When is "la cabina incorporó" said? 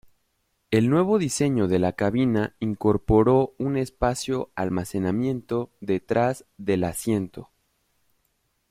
1.77-3.53